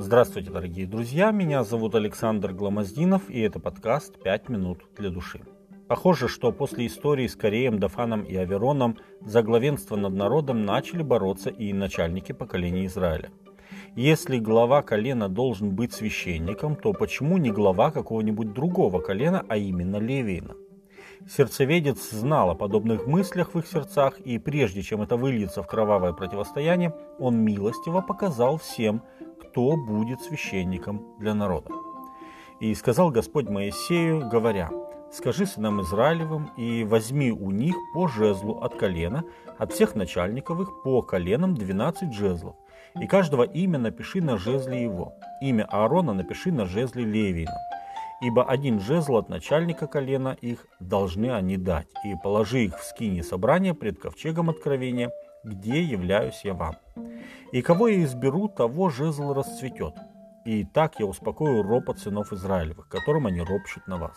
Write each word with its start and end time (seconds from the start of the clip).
Здравствуйте, 0.00 0.52
дорогие 0.52 0.86
друзья, 0.86 1.32
меня 1.32 1.64
зовут 1.64 1.96
Александр 1.96 2.52
Гламоздинов, 2.52 3.28
и 3.28 3.40
это 3.40 3.58
подкаст 3.58 4.14
«5 4.24 4.52
минут 4.52 4.84
для 4.96 5.10
души». 5.10 5.40
Похоже, 5.88 6.28
что 6.28 6.52
после 6.52 6.86
истории 6.86 7.26
с 7.26 7.34
Кореем, 7.34 7.80
Дафаном 7.80 8.22
и 8.22 8.36
Авероном 8.36 8.96
за 9.22 9.42
главенство 9.42 9.96
над 9.96 10.14
народом 10.14 10.64
начали 10.64 11.02
бороться 11.02 11.50
и 11.50 11.72
начальники 11.72 12.30
поколения 12.30 12.86
Израиля. 12.86 13.32
Если 13.96 14.38
глава 14.38 14.82
колена 14.82 15.28
должен 15.28 15.70
быть 15.74 15.92
священником, 15.92 16.76
то 16.76 16.92
почему 16.92 17.36
не 17.36 17.50
глава 17.50 17.90
какого-нибудь 17.90 18.52
другого 18.52 19.00
колена, 19.00 19.44
а 19.48 19.56
именно 19.56 19.96
Левиина? 19.96 20.54
Сердцеведец 21.26 22.10
знал 22.10 22.50
о 22.50 22.54
подобных 22.54 23.06
мыслях 23.06 23.54
в 23.54 23.58
их 23.58 23.66
сердцах, 23.66 24.20
и 24.20 24.38
прежде 24.38 24.82
чем 24.82 25.02
это 25.02 25.16
выльется 25.16 25.62
в 25.62 25.66
кровавое 25.66 26.12
противостояние, 26.12 26.94
он 27.18 27.38
милостиво 27.38 28.00
показал 28.00 28.58
всем, 28.58 29.02
кто 29.58 29.76
будет 29.76 30.22
священником 30.22 31.02
для 31.18 31.34
народа. 31.34 31.70
И 32.60 32.72
сказал 32.76 33.10
Господь 33.10 33.48
Моисею, 33.48 34.28
говоря, 34.28 34.70
«Скажи 35.10 35.46
сынам 35.46 35.82
Израилевым 35.82 36.50
и 36.56 36.84
возьми 36.84 37.32
у 37.32 37.50
них 37.50 37.74
по 37.92 38.06
жезлу 38.06 38.60
от 38.60 38.76
колена, 38.76 39.24
от 39.58 39.72
всех 39.72 39.96
начальников 39.96 40.60
их 40.60 40.68
по 40.84 41.02
коленам 41.02 41.56
двенадцать 41.56 42.14
жезлов, 42.14 42.54
и 43.00 43.08
каждого 43.08 43.42
имя 43.42 43.80
напиши 43.80 44.22
на 44.22 44.38
жезле 44.38 44.80
его, 44.80 45.14
имя 45.42 45.64
Аарона 45.64 46.12
напиши 46.12 46.52
на 46.52 46.64
жезле 46.64 47.02
Левиина, 47.02 47.58
ибо 48.20 48.44
один 48.44 48.78
жезл 48.78 49.16
от 49.16 49.28
начальника 49.28 49.88
колена 49.88 50.36
их 50.40 50.68
должны 50.78 51.32
они 51.32 51.56
дать, 51.56 51.88
и 52.04 52.14
положи 52.22 52.66
их 52.66 52.78
в 52.78 52.84
скине 52.84 53.24
собрания 53.24 53.74
пред 53.74 53.98
ковчегом 53.98 54.50
откровения, 54.50 55.10
где 55.42 55.82
являюсь 55.82 56.42
я 56.44 56.54
вам. 56.54 56.76
И 57.52 57.62
кого 57.62 57.88
я 57.88 58.04
изберу, 58.04 58.48
того 58.48 58.88
жезл 58.88 59.32
расцветет. 59.32 59.94
И 60.44 60.64
так 60.64 60.98
я 60.98 61.06
успокою 61.06 61.62
ропот 61.62 61.98
сынов 61.98 62.32
Израилевых, 62.32 62.88
которым 62.88 63.26
они 63.26 63.40
ропщут 63.40 63.86
на 63.86 63.98
вас. 63.98 64.16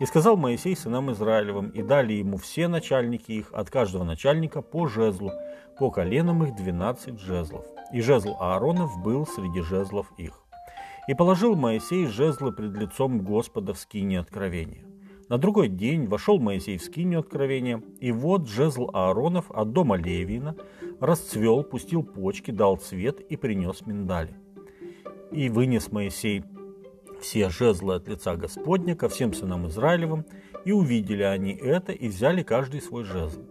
И 0.00 0.06
сказал 0.06 0.36
Моисей 0.36 0.76
сынам 0.76 1.12
Израилевым, 1.12 1.68
и 1.70 1.82
дали 1.82 2.14
ему 2.14 2.36
все 2.36 2.66
начальники 2.66 3.30
их, 3.30 3.52
от 3.52 3.70
каждого 3.70 4.02
начальника 4.02 4.62
по 4.62 4.88
жезлу, 4.88 5.30
по 5.78 5.90
коленам 5.90 6.42
их 6.42 6.56
двенадцать 6.56 7.20
жезлов. 7.20 7.64
И 7.92 8.00
жезл 8.00 8.34
Ааронов 8.40 8.90
был 9.02 9.26
среди 9.26 9.60
жезлов 9.60 10.10
их. 10.16 10.40
И 11.06 11.14
положил 11.14 11.54
Моисей 11.54 12.06
жезлы 12.06 12.50
пред 12.52 12.72
лицом 12.72 13.20
Господа 13.20 13.74
в 13.74 13.78
скине 13.78 14.18
откровения. 14.18 14.84
На 15.28 15.38
другой 15.38 15.68
день 15.68 16.06
вошел 16.06 16.38
Моисей 16.38 16.76
в 16.76 16.82
скинию 16.82 17.20
откровения, 17.20 17.82
и 17.98 18.12
вот 18.12 18.46
жезл 18.46 18.90
Ааронов 18.92 19.50
от 19.50 19.72
дома 19.72 19.96
Левина 19.96 20.54
расцвел, 21.00 21.64
пустил 21.64 22.02
почки, 22.02 22.50
дал 22.50 22.76
цвет 22.76 23.20
и 23.20 23.36
принес 23.36 23.86
миндали. 23.86 24.36
И 25.30 25.48
вынес 25.48 25.90
Моисей 25.90 26.44
все 27.20 27.48
жезлы 27.48 27.94
от 27.94 28.06
лица 28.06 28.36
Господня 28.36 28.94
ко 28.94 29.08
всем 29.08 29.32
сынам 29.32 29.66
Израилевым, 29.68 30.26
и 30.66 30.72
увидели 30.72 31.22
они 31.22 31.54
это, 31.54 31.92
и 31.92 32.08
взяли 32.08 32.42
каждый 32.42 32.82
свой 32.82 33.04
жезл. 33.04 33.42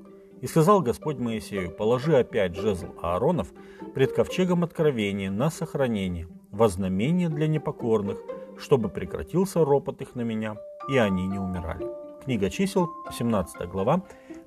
И 0.41 0.47
сказал 0.47 0.81
Господь 0.81 1.17
Моисею, 1.17 1.71
положи 1.71 2.16
опять 2.16 2.55
жезл 2.55 2.88
Ааронов 3.01 3.51
пред 3.95 4.13
ковчегом 4.13 4.63
откровения 4.63 5.31
на 5.31 5.49
сохранение, 5.49 6.27
во 6.51 6.67
знамение 6.67 7.29
для 7.29 7.47
непокорных, 7.47 8.17
чтобы 8.57 8.89
прекратился 8.89 9.66
ропот 9.66 10.01
их 10.01 10.16
на 10.16 10.21
меня, 10.21 10.55
и 10.87 10.97
они 10.97 11.27
не 11.27 11.39
умирали. 11.39 11.85
Книга 12.23 12.49
чисел, 12.49 12.89
17 13.11 13.67
глава, 13.67 14.01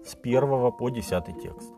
с 0.05 0.17
1 0.23 0.73
по 0.73 0.89
10 0.89 1.43
текст. 1.43 1.73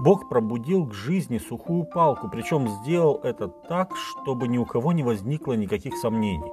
Бог 0.00 0.28
пробудил 0.28 0.86
к 0.86 0.94
жизни 0.94 1.38
сухую 1.38 1.84
палку, 1.84 2.28
причем 2.28 2.68
сделал 2.68 3.20
это 3.22 3.48
так, 3.48 3.94
чтобы 3.96 4.48
ни 4.48 4.58
у 4.58 4.64
кого 4.64 4.92
не 4.92 5.02
возникло 5.02 5.52
никаких 5.54 5.96
сомнений. 5.96 6.50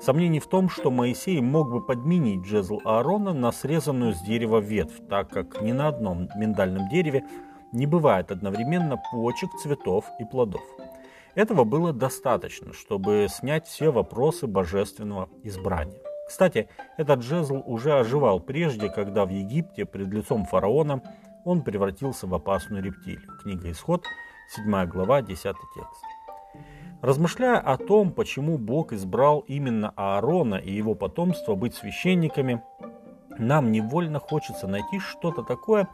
Сомнений 0.00 0.40
в 0.40 0.48
том, 0.48 0.68
что 0.68 0.90
Моисей 0.90 1.40
мог 1.40 1.70
бы 1.70 1.80
подменить 1.80 2.44
жезл 2.44 2.80
Аарона 2.84 3.32
на 3.32 3.52
срезанную 3.52 4.14
с 4.14 4.20
дерева 4.22 4.58
ветвь, 4.58 5.00
так 5.08 5.28
как 5.30 5.62
ни 5.62 5.72
на 5.72 5.88
одном 5.88 6.28
миндальном 6.36 6.88
дереве 6.88 7.24
не 7.72 7.86
бывает 7.86 8.32
одновременно 8.32 9.00
почек, 9.12 9.50
цветов 9.62 10.04
и 10.18 10.24
плодов. 10.24 10.62
Этого 11.34 11.64
было 11.64 11.92
достаточно, 11.92 12.72
чтобы 12.72 13.26
снять 13.30 13.66
все 13.66 13.90
вопросы 13.90 14.46
божественного 14.46 15.28
избрания. 15.44 16.11
Кстати, 16.26 16.68
этот 16.96 17.22
жезл 17.22 17.62
уже 17.66 17.92
оживал 17.92 18.40
прежде, 18.40 18.88
когда 18.88 19.24
в 19.24 19.30
Египте 19.30 19.84
пред 19.84 20.08
лицом 20.08 20.44
фараона 20.44 21.02
он 21.44 21.62
превратился 21.62 22.26
в 22.26 22.34
опасную 22.34 22.82
рептилию. 22.82 23.28
Книга 23.42 23.70
Исход, 23.70 24.04
7 24.54 24.86
глава, 24.86 25.22
10 25.22 25.42
текст. 25.42 26.04
Размышляя 27.02 27.58
о 27.58 27.76
том, 27.78 28.12
почему 28.12 28.58
Бог 28.58 28.92
избрал 28.92 29.40
именно 29.40 29.92
Аарона 29.96 30.54
и 30.54 30.72
его 30.72 30.94
потомство 30.94 31.56
быть 31.56 31.74
священниками, 31.74 32.62
нам 33.38 33.72
невольно 33.72 34.20
хочется 34.20 34.68
найти 34.68 35.00
что-то 35.00 35.42
такое, 35.42 35.88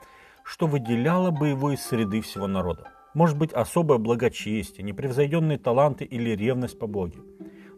что 0.44 0.66
выделяло 0.66 1.30
бы 1.30 1.48
его 1.48 1.72
из 1.72 1.82
среды 1.82 2.20
всего 2.20 2.46
народа. 2.46 2.90
Может 3.14 3.38
быть, 3.38 3.52
особое 3.52 3.98
благочестие, 3.98 4.84
непревзойденные 4.84 5.58
таланты 5.58 6.04
или 6.04 6.30
ревность 6.36 6.78
по 6.78 6.86
Боге. 6.86 7.20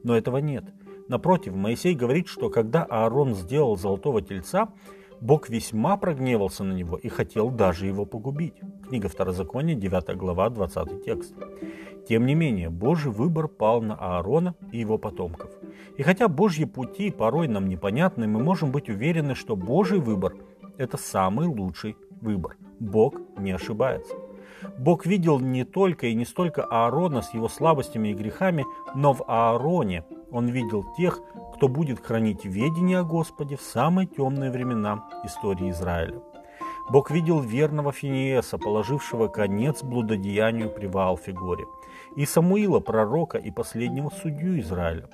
Но 0.03 0.17
этого 0.17 0.39
нет. 0.39 0.65
Напротив, 1.11 1.57
Моисей 1.57 1.97
говорит, 1.97 2.29
что 2.29 2.51
когда 2.51 2.85
Аарон 2.85 3.35
сделал 3.35 3.77
золотого 3.77 4.23
тельца, 4.23 4.69
Бог 5.21 5.49
весьма 5.49 5.97
прогневался 5.97 6.63
на 6.63 6.73
него 6.73 6.97
и 6.97 7.09
хотел 7.09 7.51
даже 7.51 7.87
его 7.87 8.05
погубить. 8.05 8.55
Книга 8.89 9.09
Второзакония, 9.09 9.75
9 9.75 10.17
глава, 10.17 10.49
20 10.51 11.05
текст. 11.05 11.35
Тем 12.09 12.27
не 12.27 12.37
менее, 12.37 12.71
Божий 12.71 13.11
выбор 13.11 13.49
пал 13.49 13.83
на 13.83 13.97
Аарона 13.97 14.55
и 14.71 14.79
его 14.79 14.99
потомков. 14.99 15.51
И 15.97 16.05
хотя 16.05 16.29
Божьи 16.29 16.65
пути 16.65 17.11
порой 17.11 17.49
нам 17.49 17.69
непонятны, 17.69 18.29
мы 18.29 18.41
можем 18.41 18.71
быть 18.71 18.89
уверены, 18.89 19.35
что 19.35 19.57
Божий 19.57 19.99
выбор– 19.99 20.37
это 20.79 20.97
самый 20.97 21.49
лучший 21.49 21.97
выбор. 22.21 22.57
Бог 22.79 23.17
не 23.37 23.51
ошибается. 23.51 24.15
Бог 24.79 25.07
видел 25.07 25.41
не 25.41 25.65
только 25.65 26.07
и 26.07 26.15
не 26.15 26.25
столько 26.25 26.63
Аарона 26.63 27.23
с 27.23 27.35
его 27.35 27.49
слабостями 27.49 28.11
и 28.11 28.15
грехами, 28.15 28.65
но 28.95 29.13
в 29.13 29.25
Аароне 29.27 30.05
он 30.33 30.49
видел 30.49 30.85
тех, 30.97 31.21
кто 31.55 31.69
будет 31.69 32.05
хранить 32.05 32.45
ведение 32.45 32.99
о 32.99 33.05
Господе 33.05 33.57
в 33.57 33.63
самые 33.63 34.07
темные 34.07 34.51
времена 34.51 35.09
истории 35.25 35.71
Израиля. 35.71 36.21
Бог 36.91 37.11
видел 37.11 37.41
верного 37.41 37.93
Финиеса, 37.93 38.59
положившего 38.59 39.29
конец 39.29 39.83
блудодеянию 39.83 40.69
при 40.69 40.87
Ваалфигоре, 40.87 41.65
и 42.17 42.27
Самуила, 42.27 42.81
пророка 42.81 43.39
и 43.39 43.51
последнего 43.53 44.11
судью 44.11 44.59
Израиля. 44.61 45.09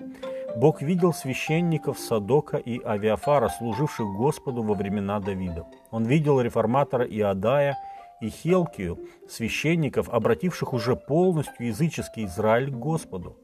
Бог 0.57 0.81
видел 0.81 1.13
священников 1.13 1.99
Садока 1.99 2.57
и 2.57 2.83
Авиафара, 2.83 3.49
служивших 3.49 4.07
Господу 4.07 4.63
во 4.63 4.75
времена 4.75 5.21
Давида. 5.21 5.67
Он 5.91 6.05
видел 6.07 6.41
реформатора 6.41 7.05
Иадая 7.05 7.77
и 8.23 8.31
Хелкию, 8.31 8.99
священников, 9.29 10.09
обративших 10.09 10.73
уже 10.73 10.97
полностью 10.97 11.67
языческий 11.67 12.25
Израиль 12.25 12.71
к 12.71 12.75
Господу. 12.75 13.37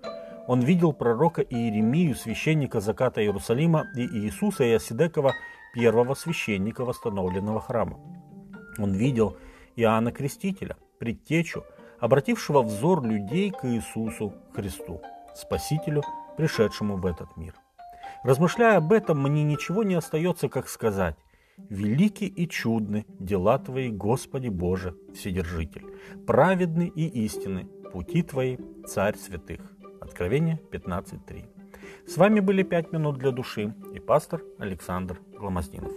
Он 0.48 0.60
видел 0.60 0.92
пророка 0.92 1.42
Иеремию, 1.42 2.14
священника 2.14 2.80
заката 2.80 3.22
Иерусалима, 3.22 3.86
и 3.96 4.00
Иисуса 4.00 4.64
Иосидекова, 4.64 5.34
первого 5.74 6.14
священника 6.14 6.84
восстановленного 6.84 7.60
храма. 7.60 7.98
Он 8.78 8.92
видел 8.92 9.36
Иоанна 9.76 10.12
Крестителя, 10.12 10.76
предтечу, 10.98 11.64
обратившего 12.00 12.62
взор 12.62 13.04
людей 13.04 13.50
к 13.50 13.64
Иисусу 13.64 14.34
Христу, 14.54 15.00
Спасителю, 15.34 16.02
пришедшему 16.36 16.96
в 16.96 17.06
этот 17.06 17.36
мир. 17.36 17.54
Размышляя 18.24 18.78
об 18.78 18.92
этом, 18.92 19.22
мне 19.22 19.44
ничего 19.44 19.82
не 19.82 19.94
остается, 19.94 20.48
как 20.48 20.68
сказать 20.68 21.16
«Велики 21.56 22.24
и 22.24 22.48
чудны 22.48 23.06
дела 23.18 23.58
Твои, 23.58 23.90
Господи 23.90 24.48
Боже, 24.48 24.96
Вседержитель, 25.14 25.86
праведны 26.26 26.90
и 26.94 27.24
истинны 27.24 27.66
пути 27.92 28.22
Твои, 28.22 28.58
Царь 28.86 29.16
святых». 29.16 29.71
Откровение 30.02 30.58
15.3. 30.72 31.44
С 32.08 32.16
вами 32.16 32.40
были 32.40 32.64
«Пять 32.64 32.92
минут 32.92 33.18
для 33.18 33.30
души» 33.30 33.72
и 33.94 34.00
пастор 34.00 34.42
Александр 34.58 35.20
Гломоздинов. 35.38 35.92